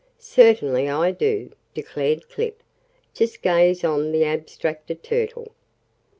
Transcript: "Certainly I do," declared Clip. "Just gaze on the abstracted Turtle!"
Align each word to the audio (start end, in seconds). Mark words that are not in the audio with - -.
"Certainly 0.17 0.89
I 0.89 1.11
do," 1.11 1.51
declared 1.75 2.27
Clip. 2.27 2.63
"Just 3.13 3.43
gaze 3.43 3.83
on 3.83 4.11
the 4.11 4.25
abstracted 4.25 5.03
Turtle!" 5.03 5.51